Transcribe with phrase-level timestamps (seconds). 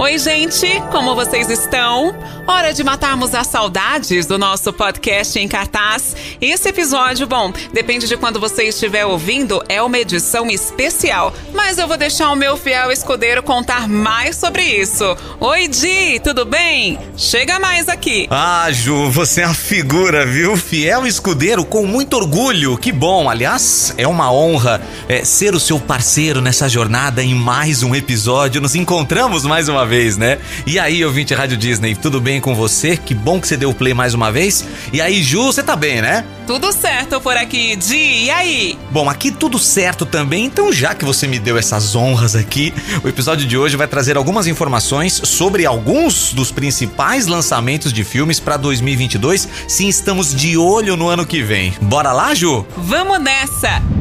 [0.00, 2.16] Oi, gente, como vocês estão?
[2.46, 6.16] Hora de matarmos as saudades do nosso podcast em cartaz.
[6.40, 11.86] Esse episódio, bom, depende de quando você estiver ouvindo, é uma edição especial, mas eu
[11.86, 15.04] vou deixar o meu fiel escudeiro contar mais sobre isso.
[15.38, 16.98] Oi, Di, tudo bem?
[17.14, 18.26] Chega mais aqui.
[18.30, 20.56] Ah, Ju, você é a figura, viu?
[20.56, 22.78] Fiel escudeiro com muito orgulho.
[22.78, 24.80] Que bom, aliás, é uma honra
[25.10, 28.62] é, ser o seu parceiro nessa jornada em mais um episódio.
[28.62, 30.38] Nos encontramos mais uma vez, né?
[30.66, 32.96] E aí, ouvinte Rádio Disney, tudo bem com você?
[32.96, 34.64] Que bom que você deu o play mais uma vez.
[34.92, 36.24] E aí, Ju, você tá bem, né?
[36.46, 38.78] Tudo certo por aqui, Di, e aí?
[38.90, 43.08] Bom, aqui tudo certo também, então já que você me deu essas honras aqui, o
[43.08, 48.56] episódio de hoje vai trazer algumas informações sobre alguns dos principais lançamentos de filmes para
[48.56, 51.74] 2022, sim, estamos de olho no ano que vem.
[51.82, 52.64] Bora lá, Ju?
[52.76, 53.99] Vamos nessa!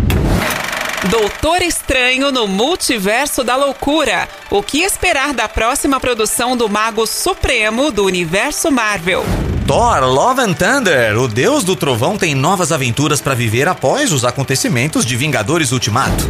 [1.08, 4.28] Doutor Estranho no Multiverso da Loucura.
[4.52, 9.24] O que esperar da próxima produção do Mago Supremo do universo Marvel?
[9.66, 14.26] Thor Love and Thunder, o deus do trovão, tem novas aventuras para viver após os
[14.26, 16.28] acontecimentos de Vingadores Ultimato.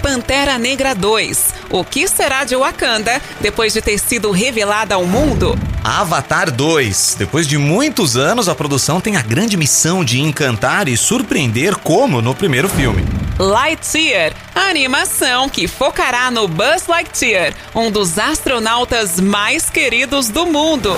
[0.00, 1.54] Pantera Negra 2.
[1.70, 5.58] O que será de Wakanda depois de ter sido revelada ao mundo?
[5.82, 7.16] Avatar 2.
[7.18, 12.22] Depois de muitos anos, a produção tem a grande missão de encantar e surpreender como
[12.22, 13.23] no primeiro filme.
[13.38, 20.90] Lightyear, a animação que focará no Buzz Lightyear, um dos astronautas mais queridos do mundo.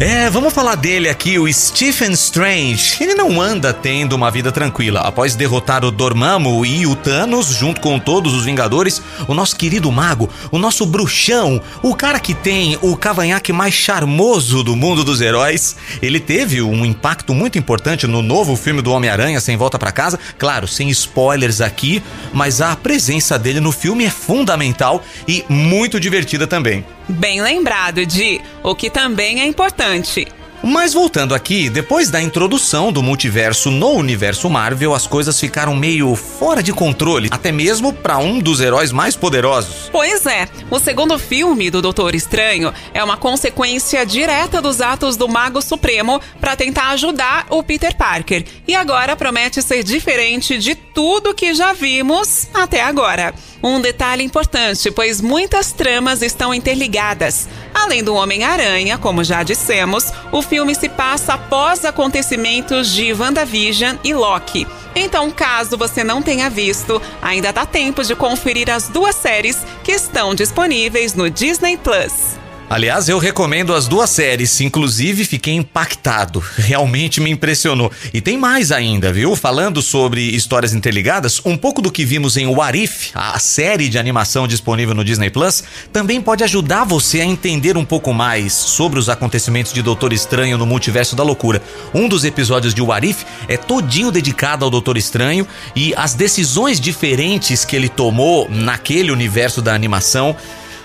[0.00, 3.02] É, vamos falar dele aqui, o Stephen Strange.
[3.02, 5.00] Ele não anda tendo uma vida tranquila.
[5.00, 9.90] Após derrotar o Dormammu e o Thanos, junto com todos os Vingadores, o nosso querido
[9.90, 15.20] mago, o nosso bruxão, o cara que tem o cavanhaque mais charmoso do mundo dos
[15.20, 19.90] heróis, ele teve um impacto muito importante no novo filme do Homem-Aranha, Sem Volta para
[19.90, 20.16] Casa.
[20.38, 22.00] Claro, sem spoilers aqui,
[22.32, 26.84] mas a presença dele no filme é fundamental e muito divertida também.
[27.08, 30.26] Bem lembrado, Di, o que também é importante.
[30.62, 36.14] Mas voltando aqui, depois da introdução do multiverso no universo Marvel, as coisas ficaram meio
[36.16, 39.88] fora de controle, até mesmo para um dos heróis mais poderosos.
[39.92, 45.28] Pois é, o segundo filme do Doutor Estranho é uma consequência direta dos atos do
[45.28, 48.44] Mago Supremo para tentar ajudar o Peter Parker.
[48.66, 53.32] E agora promete ser diferente de tudo que já vimos até agora.
[53.62, 57.48] Um detalhe importante, pois muitas tramas estão interligadas.
[57.74, 64.14] Além do Homem-Aranha, como já dissemos, o filme se passa após acontecimentos de WandaVision e
[64.14, 64.66] Loki.
[64.94, 69.92] Então, caso você não tenha visto, ainda dá tempo de conferir as duas séries que
[69.92, 72.38] estão disponíveis no Disney Plus.
[72.70, 76.44] Aliás, eu recomendo as duas séries, inclusive fiquei impactado.
[76.58, 77.90] Realmente me impressionou.
[78.12, 79.34] E tem mais ainda, viu?
[79.34, 83.98] Falando sobre histórias interligadas, um pouco do que vimos em What If, a série de
[83.98, 88.98] animação disponível no Disney Plus, também pode ajudar você a entender um pouco mais sobre
[88.98, 91.62] os acontecimentos de Doutor Estranho no Multiverso da Loucura.
[91.94, 96.78] Um dos episódios de What If é todinho dedicado ao Doutor Estranho e as decisões
[96.78, 100.36] diferentes que ele tomou naquele universo da animação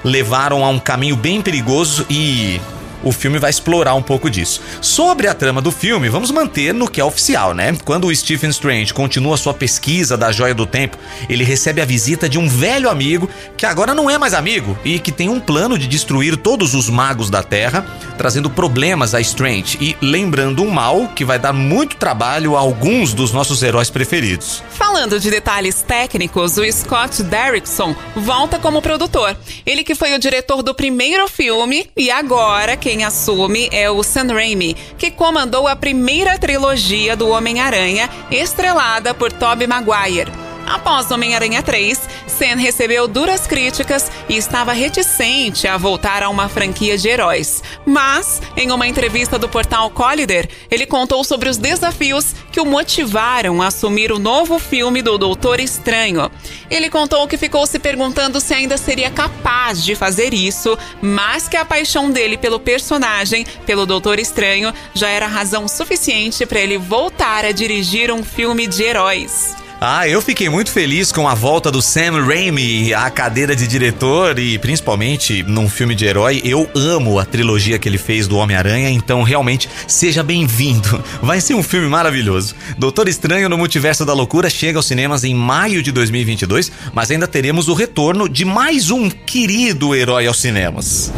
[0.04, 2.60] levaram a um caminho bem perigoso e
[3.04, 4.62] o filme vai explorar um pouco disso.
[4.82, 7.76] Sobre a trama do filme, vamos manter no que é oficial, né?
[7.84, 10.98] Quando o Stephen Strange continua sua pesquisa da Joia do Tempo,
[11.30, 15.00] ele recebe a visita de um velho amigo que agora não é mais amigo e
[15.00, 17.86] que tem um plano de destruir todos os magos da Terra,
[18.18, 23.14] trazendo problemas a Strange e lembrando um mal que vai dar muito trabalho a alguns
[23.14, 24.64] dos nossos heróis preferidos.
[24.70, 29.36] Falando de detalhes técnicos, o Scott Derrickson volta como produtor.
[29.66, 34.04] Ele que foi o diretor do primeiro filme e agora quem quem assume é o
[34.04, 40.43] Sam Raimi, que comandou a primeira trilogia do Homem-Aranha, estrelada por Tobey Maguire.
[40.66, 46.98] Após Homem-Aranha 3, Sam recebeu duras críticas e estava reticente a voltar a uma franquia
[46.98, 47.62] de heróis.
[47.86, 53.62] Mas, em uma entrevista do portal Collider, ele contou sobre os desafios que o motivaram
[53.62, 56.32] a assumir o novo filme do Doutor Estranho.
[56.70, 61.58] Ele contou que ficou se perguntando se ainda seria capaz de fazer isso, mas que
[61.58, 67.46] a paixão dele pelo personagem, pelo Doutor Estranho, já era razão suficiente para ele voltar
[67.46, 69.63] a dirigir um filme de heróis.
[69.86, 74.40] Ah, eu fiquei muito feliz com a volta do Sam Raimi à cadeira de diretor
[74.40, 76.40] e principalmente num filme de herói.
[76.42, 81.04] Eu amo a trilogia que ele fez do Homem-Aranha, então realmente seja bem-vindo.
[81.22, 82.56] Vai ser um filme maravilhoso.
[82.78, 87.28] Doutor Estranho no Multiverso da Loucura chega aos cinemas em maio de 2022, mas ainda
[87.28, 91.12] teremos o retorno de mais um querido herói aos cinemas.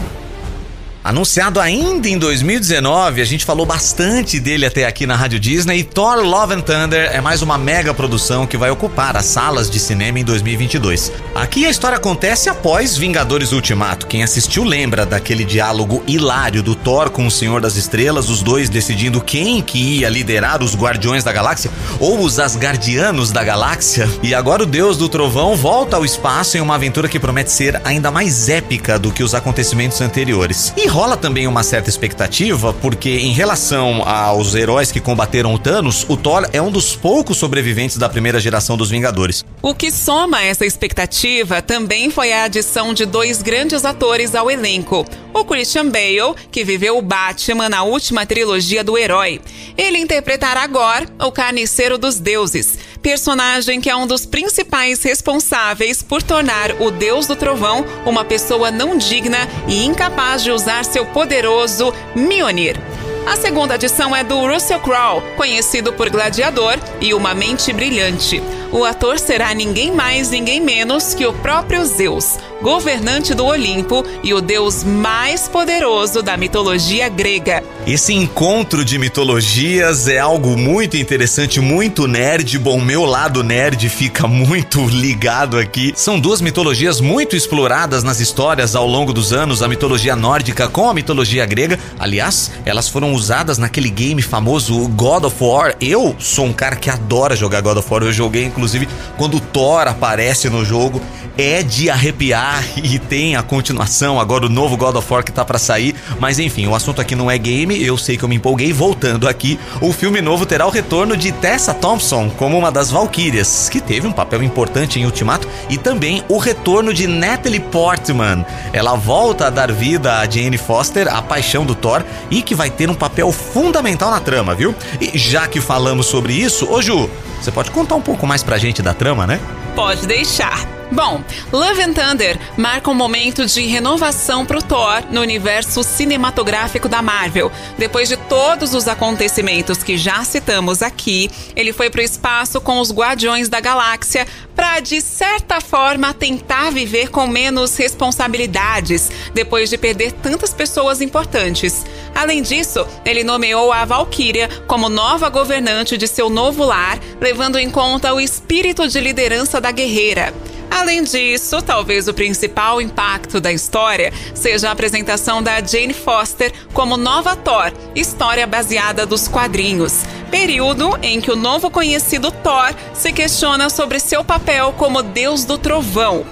[1.05, 5.77] Anunciado ainda em 2019, a gente falou bastante dele até aqui na Rádio Disney.
[5.77, 9.69] E Thor Love and Thunder é mais uma mega produção que vai ocupar as salas
[9.69, 11.11] de cinema em 2022.
[11.35, 14.07] Aqui a história acontece após Vingadores Ultimato.
[14.07, 18.67] Quem assistiu lembra daquele diálogo hilário do Thor com o Senhor das Estrelas, os dois
[18.67, 21.69] decidindo quem que ia liderar os Guardiões da Galáxia
[21.99, 24.09] ou os Asgardianos da Galáxia.
[24.23, 27.79] E agora o Deus do Trovão volta ao espaço em uma aventura que promete ser
[27.83, 30.73] ainda mais épica do que os acontecimentos anteriores.
[30.75, 36.06] E rola também uma certa expectativa, porque em relação aos heróis que combateram o Thanos,
[36.07, 39.44] o Thor é um dos poucos sobreviventes da primeira geração dos Vingadores.
[39.62, 45.06] O que soma essa expectativa também foi a adição de dois grandes atores ao elenco.
[45.33, 49.41] O Christian Bale, que viveu o Batman na última trilogia do herói.
[49.77, 56.23] Ele interpretará agora o Carniceiro dos Deuses, personagem que é um dos principais responsáveis por
[56.23, 61.93] tornar o Deus do Trovão uma pessoa não digna e incapaz de usar seu poderoso
[62.15, 62.81] Mjolnir.
[63.27, 68.41] A segunda adição é do Russell Crowe, conhecido por Gladiador e Uma Mente Brilhante.
[68.71, 74.33] O ator será ninguém mais, ninguém menos que o próprio Zeus, governante do Olimpo e
[74.33, 77.63] o deus mais poderoso da mitologia grega.
[77.85, 82.57] Esse encontro de mitologias é algo muito interessante, muito nerd.
[82.57, 85.94] Bom, meu lado nerd fica muito ligado aqui.
[85.95, 90.89] São duas mitologias muito exploradas nas histórias ao longo dos anos, a mitologia nórdica com
[90.89, 91.77] a mitologia grega.
[92.00, 95.75] Aliás, elas foram usadas naquele game famoso God of War.
[95.79, 98.01] Eu sou um cara que adora jogar God of War.
[98.01, 101.00] Eu joguei inclusive quando Thor aparece no jogo
[101.38, 105.43] é de arrepiar e tem a continuação, agora o novo God of War que tá
[105.43, 108.35] para sair, mas enfim, o assunto aqui não é game, eu sei que eu me
[108.35, 108.73] empolguei.
[108.73, 113.69] Voltando aqui, o filme novo terá o retorno de Tessa Thompson como uma das Valkyrias,
[113.69, 118.45] que teve um papel importante em Ultimato, e também o retorno de Natalie Portman.
[118.73, 122.69] Ela volta a dar vida a Jane Foster, a paixão do Thor, e que vai
[122.69, 124.75] ter um papel fundamental na trama, viu?
[124.99, 127.09] E já que falamos sobre isso, ô Ju,
[127.41, 129.39] você pode contar um pouco mais pra gente da trama, né?
[129.75, 130.75] Pode deixar.
[130.92, 136.88] Bom, Love and Thunder marca um momento de renovação para o Thor no universo cinematográfico
[136.88, 137.51] da Marvel.
[137.77, 142.80] Depois de todos os acontecimentos que já citamos aqui, ele foi para o espaço com
[142.80, 149.77] os Guardiões da Galáxia para, de certa forma, tentar viver com menos responsabilidades depois de
[149.77, 151.83] perder tantas pessoas importantes.
[152.15, 157.69] Além disso, ele nomeou a Valkyria como nova governante de seu novo lar, levando em
[157.69, 160.33] conta o espírito de liderança da guerreira.
[160.71, 166.97] Além disso, talvez o principal impacto da história seja a apresentação da Jane Foster como
[166.97, 170.03] nova Thor, história baseada dos quadrinhos.
[170.31, 175.57] Período em que o novo conhecido Thor se questiona sobre seu papel como deus do
[175.57, 176.25] trovão.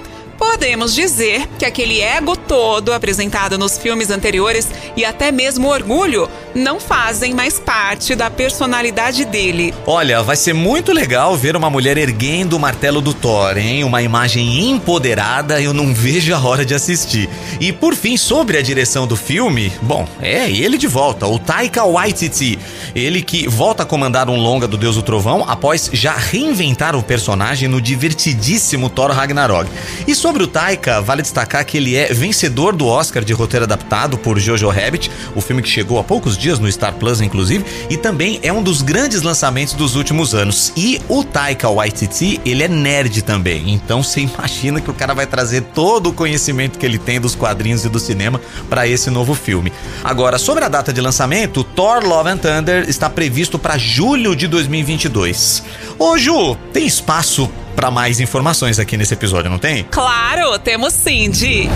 [0.43, 6.79] Podemos dizer que aquele ego todo apresentado nos filmes anteriores e até mesmo orgulho não
[6.79, 9.73] fazem mais parte da personalidade dele.
[9.87, 13.83] Olha, vai ser muito legal ver uma mulher erguendo o martelo do Thor, hein?
[13.83, 17.29] Uma imagem empoderada, eu não vejo a hora de assistir.
[17.59, 21.83] E por fim, sobre a direção do filme, bom, é ele de volta, o Taika
[21.85, 22.59] Waititi.
[22.93, 27.01] Ele que volta a comandar um longa do Deus do Trovão após já reinventar o
[27.01, 29.69] personagem no divertidíssimo Thor Ragnarok.
[30.05, 34.17] E sobre o Taika, vale destacar que ele é vencedor do Oscar de roteiro adaptado
[34.17, 37.97] por Jojo Rabbit, o filme que chegou há poucos dias no Star Plus, inclusive, e
[37.97, 40.73] também é um dos grandes lançamentos dos últimos anos.
[40.75, 45.27] E o Taika Waititi, ele é nerd também, então você imagina que o cara vai
[45.27, 49.35] trazer todo o conhecimento que ele tem dos quadrinhos e do cinema para esse novo
[49.35, 49.71] filme.
[50.03, 54.47] Agora, sobre a data de lançamento, Thor Love and Thunder está previsto para julho de
[54.47, 55.63] 2022.
[55.99, 59.83] Ô Ju, tem espaço para mais informações aqui nesse episódio, não tem?
[59.85, 61.69] Claro, temos sim, de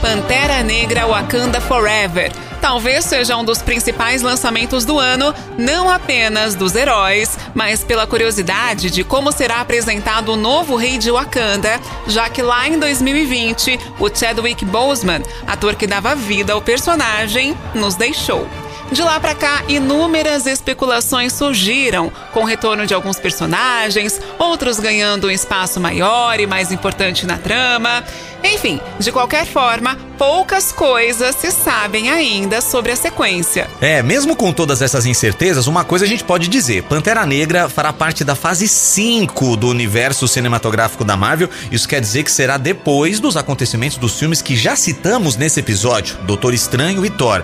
[0.00, 2.32] Pantera Negra Wakanda Forever.
[2.60, 8.88] Talvez seja um dos principais lançamentos do ano, não apenas dos heróis, mas pela curiosidade
[8.88, 14.08] de como será apresentado o novo rei de Wakanda, já que lá em 2020, o
[14.08, 18.46] Chadwick Boseman, ator que dava vida ao personagem, nos deixou.
[18.92, 25.28] De lá para cá, inúmeras especulações surgiram, com o retorno de alguns personagens, outros ganhando
[25.28, 28.04] um espaço maior e mais importante na trama.
[28.44, 33.66] Enfim, de qualquer forma, poucas coisas se sabem ainda sobre a sequência.
[33.80, 37.94] É, mesmo com todas essas incertezas, uma coisa a gente pode dizer: Pantera Negra fará
[37.94, 41.48] parte da fase 5 do universo cinematográfico da Marvel.
[41.70, 46.18] Isso quer dizer que será depois dos acontecimentos dos filmes que já citamos nesse episódio:
[46.26, 47.42] Doutor Estranho e Thor.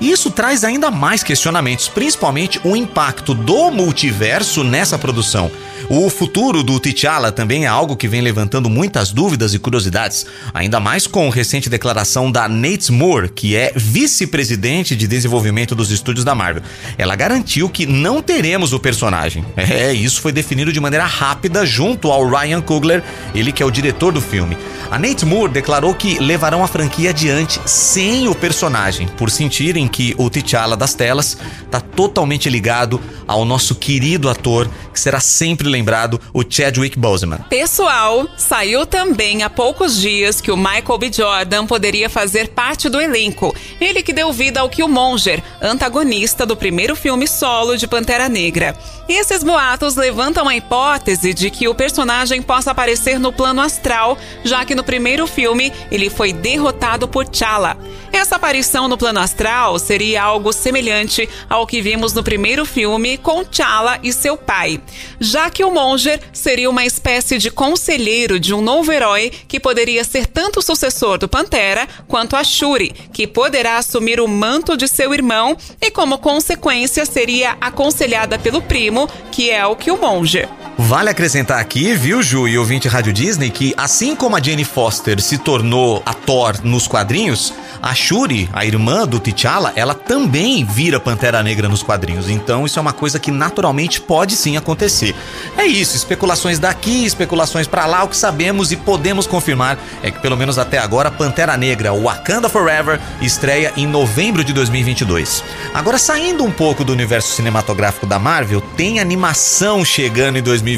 [0.00, 5.50] Isso traz ainda mais questionamentos, principalmente o impacto do multiverso nessa produção.
[5.92, 10.78] O futuro do T'Challa também é algo que vem levantando muitas dúvidas e curiosidades, ainda
[10.78, 16.24] mais com a recente declaração da Nate Moore, que é vice-presidente de desenvolvimento dos estúdios
[16.24, 16.62] da Marvel.
[16.96, 19.44] Ela garantiu que não teremos o personagem.
[19.70, 23.04] É, isso foi definido de maneira rápida junto ao Ryan Coogler,
[23.34, 24.56] ele que é o diretor do filme.
[24.90, 30.14] A Nate Moore declarou que levarão a franquia adiante sem o personagem, por sentirem que
[30.18, 36.20] o T'Challa das telas está totalmente ligado ao nosso querido ator, que será sempre lembrado,
[36.32, 37.38] o Chadwick Boseman.
[37.48, 41.12] Pessoal, saiu também há poucos dias que o Michael B.
[41.12, 43.54] Jordan poderia fazer parte do elenco.
[43.80, 48.76] Ele que deu vida ao Killmonger, antagonista do primeiro filme solo de Pantera Negra.
[49.08, 54.64] Esses boatos levantam a hipótese de que o personagem possa aparecer no plano astral, já
[54.64, 57.76] que no primeiro filme ele foi derrotado por T'Challa.
[58.12, 63.44] Essa aparição no plano astral seria algo semelhante ao que vimos no primeiro filme com
[63.44, 64.80] T'Challa e seu pai,
[65.20, 70.02] já que o Monger seria uma espécie de conselheiro de um novo herói que poderia
[70.02, 74.88] ser tanto o sucessor do Pantera quanto a Shuri, que poderá assumir o manto de
[74.88, 80.59] seu irmão e, como consequência, seria aconselhada pelo primo, que é o Killmonger.
[80.82, 85.20] Vale acrescentar aqui, viu, Ju e ouvinte Rádio Disney, que assim como a Jane Foster
[85.20, 90.98] se tornou a Thor nos quadrinhos, a Shuri, a irmã do T'Challa, ela também vira
[90.98, 92.28] Pantera Negra nos quadrinhos.
[92.28, 95.14] Então isso é uma coisa que naturalmente pode sim acontecer.
[95.56, 100.18] É isso, especulações daqui, especulações para lá, o que sabemos e podemos confirmar é que
[100.18, 105.44] pelo menos até agora Pantera Negra Wakanda Forever estreia em novembro de 2022.
[105.74, 110.69] Agora saindo um pouco do universo cinematográfico da Marvel, tem animação chegando em 2022.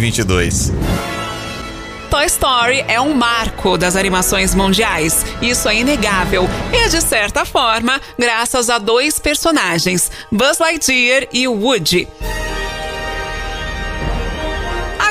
[2.11, 5.25] Toy Story é um marco das animações mundiais.
[5.41, 6.47] Isso é inegável.
[6.73, 12.07] E, de certa forma, graças a dois personagens, Buzz Lightyear e Woody.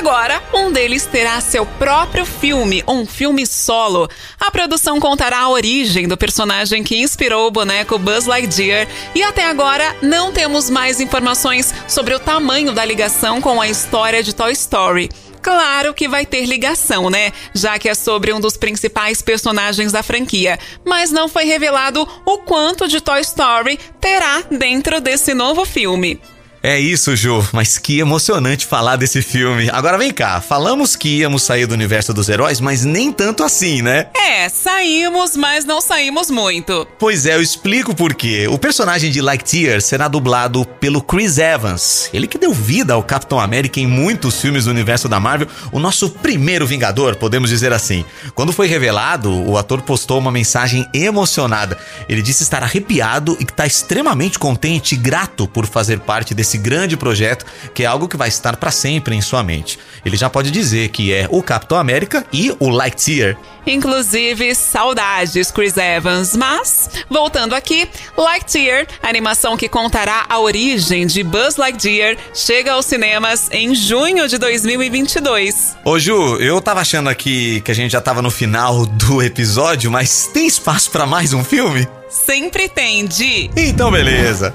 [0.02, 4.10] Agora, um deles terá seu próprio filme, um filme solo.
[4.40, 9.46] A produção contará a origem do personagem que inspirou o boneco Buzz Lightyear e até
[9.46, 14.50] agora não temos mais informações sobre o tamanho da ligação com a história de Toy
[14.50, 15.08] Story.
[15.40, 17.32] Claro que vai ter ligação, né?
[17.54, 20.58] Já que é sobre um dos principais personagens da franquia.
[20.84, 26.20] Mas não foi revelado o quanto de Toy Story terá dentro desse novo filme.
[26.64, 29.68] É isso, Ju, mas que emocionante falar desse filme.
[29.72, 33.82] Agora vem cá, falamos que íamos sair do universo dos heróis, mas nem tanto assim,
[33.82, 34.06] né?
[34.14, 36.86] É, saímos, mas não saímos muito.
[37.00, 38.46] Pois é, eu explico por quê.
[38.48, 43.40] O personagem de Lightyear será dublado pelo Chris Evans, ele que deu vida ao Capitão
[43.40, 48.04] América em muitos filmes do universo da Marvel, o nosso primeiro Vingador, podemos dizer assim.
[48.36, 51.76] Quando foi revelado, o ator postou uma mensagem emocionada.
[52.08, 56.51] Ele disse estar arrepiado e que está extremamente contente e grato por fazer parte desse
[56.52, 59.78] esse grande projeto, que é algo que vai estar para sempre em sua mente.
[60.04, 63.36] Ele já pode dizer que é o Capitão América e o Lightyear.
[63.66, 66.36] Inclusive, saudades, Chris Evans.
[66.36, 73.48] Mas, voltando aqui, Lightyear, animação que contará a origem de Buzz Lightyear, chega aos cinemas
[73.52, 75.76] em junho de 2022.
[75.84, 79.90] Ô Ju, eu tava achando aqui que a gente já tava no final do episódio,
[79.90, 81.86] mas tem espaço para mais um filme?
[82.10, 83.50] Sempre tem, Di.
[83.56, 84.52] Então, beleza.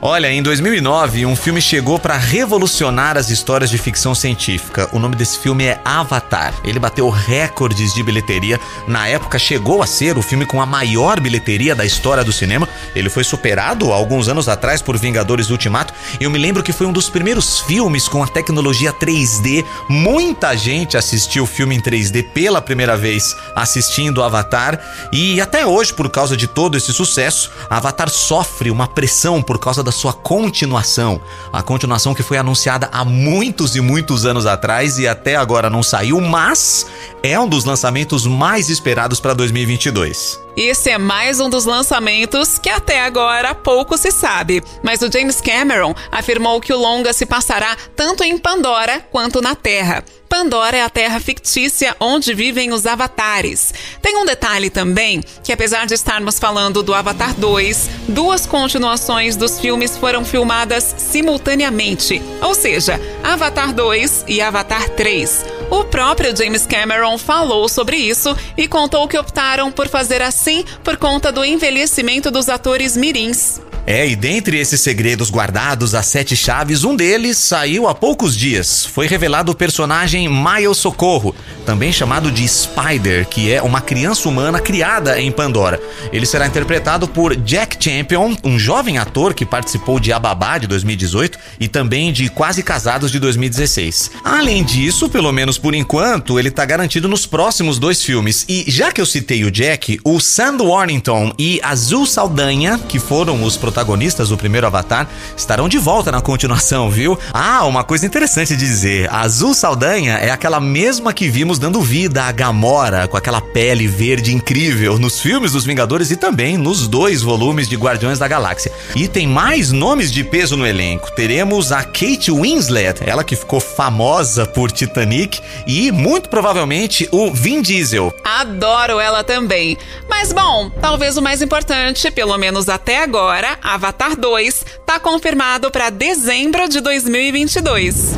[0.00, 4.88] Olha, em 2009, um filme chegou para revolucionar as histórias de ficção científica.
[4.92, 6.54] O nome desse filme é Avatar.
[6.62, 8.60] Ele bateu recordes de bilheteria.
[8.86, 12.68] Na época, chegou a ser o filme com a maior bilheteria da história do cinema.
[12.94, 15.92] Ele foi superado alguns anos atrás por Vingadores Ultimato.
[16.20, 19.64] Eu me lembro que foi um dos primeiros filmes com a tecnologia 3D.
[19.88, 24.78] Muita gente assistiu o filme em 3D pela primeira vez assistindo Avatar.
[25.12, 29.87] E até hoje, por causa de todo esse sucesso, Avatar sofre uma pressão por causa
[29.92, 31.20] sua continuação.
[31.52, 35.82] A continuação que foi anunciada há muitos e muitos anos atrás e até agora não
[35.82, 36.86] saiu, mas
[37.22, 40.47] é um dos lançamentos mais esperados para 2022.
[40.56, 45.40] Esse é mais um dos lançamentos que até agora pouco se sabe, mas o James
[45.40, 50.04] Cameron afirmou que o longa se passará tanto em Pandora quanto na Terra.
[50.28, 53.72] Pandora é a terra fictícia onde vivem os avatares.
[54.02, 59.58] Tem um detalhe também, que apesar de estarmos falando do Avatar 2, duas continuações dos
[59.58, 65.57] filmes foram filmadas simultaneamente, ou seja, Avatar 2 e Avatar 3.
[65.70, 70.96] O próprio James Cameron falou sobre isso e contou que optaram por fazer assim por
[70.96, 73.60] conta do envelhecimento dos atores mirins.
[73.90, 78.84] É, e dentre esses segredos guardados às sete chaves, um deles saiu há poucos dias.
[78.84, 84.60] Foi revelado o personagem Miles Socorro, também chamado de Spider, que é uma criança humana
[84.60, 85.80] criada em Pandora.
[86.12, 91.38] Ele será interpretado por Jack Champion, um jovem ator que participou de Ababá de 2018
[91.58, 94.10] e também de Quase Casados de 2016.
[94.22, 98.44] Além disso, pelo menos por enquanto, ele está garantido nos próximos dois filmes.
[98.50, 103.42] E já que eu citei o Jack, o Sam Warrington e Azul Saldanha, que foram
[103.42, 107.16] os protagonistas protagonistas do primeiro Avatar estarão de volta na continuação, viu?
[107.32, 111.80] Ah, uma coisa interessante de dizer: a Azul Saldanha é aquela mesma que vimos dando
[111.80, 116.88] vida a Gamora, com aquela pele verde incrível nos filmes dos Vingadores e também nos
[116.88, 118.72] dois volumes de Guardiões da Galáxia.
[118.96, 121.12] E tem mais nomes de peso no elenco.
[121.12, 127.62] Teremos a Kate Winslet, ela que ficou famosa por Titanic, e muito provavelmente o Vin
[127.62, 128.12] Diesel.
[128.24, 129.78] Adoro ela também.
[130.08, 135.90] Mas bom, talvez o mais importante, pelo menos até agora, Avatar 2 está confirmado para
[135.90, 138.16] dezembro de 2022.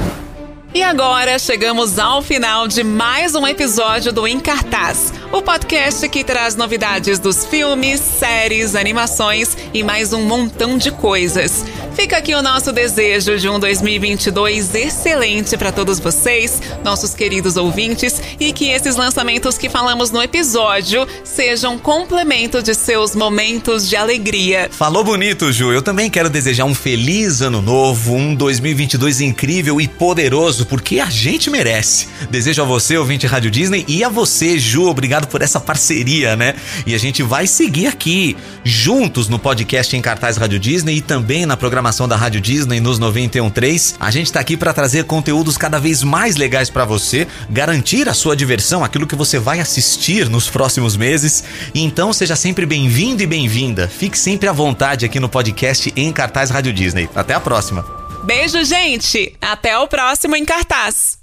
[0.73, 6.23] E agora chegamos ao final de mais um episódio do Em Cartaz, o podcast que
[6.23, 11.65] traz novidades dos filmes, séries, animações e mais um montão de coisas.
[11.95, 18.21] Fica aqui o nosso desejo de um 2022 excelente para todos vocês, nossos queridos ouvintes,
[18.39, 24.69] e que esses lançamentos que falamos no episódio sejam complemento de seus momentos de alegria.
[24.73, 25.73] Falou bonito, Ju.
[25.73, 31.11] Eu também quero desejar um feliz ano novo, um 2022 incrível e poderoso, porque a
[31.11, 32.09] gente merece.
[32.31, 36.55] Desejo a você, ouvinte Rádio Disney, e a você, Ju, obrigado por essa parceria, né?
[36.87, 41.45] E a gente vai seguir aqui juntos no podcast em cartaz Rádio Disney e também
[41.45, 43.97] na programação programação da Rádio Disney nos 91.3.
[43.99, 48.15] A gente está aqui para trazer conteúdos cada vez mais legais para você, garantir a
[48.15, 51.43] sua diversão, aquilo que você vai assistir nos próximos meses.
[51.75, 53.89] Então seja sempre bem-vindo e bem-vinda.
[53.89, 57.09] Fique sempre à vontade aqui no podcast em Cartaz Rádio Disney.
[57.15, 57.85] Até a próxima.
[58.25, 59.35] Beijo, gente!
[59.41, 61.20] Até o próximo em Cartaz.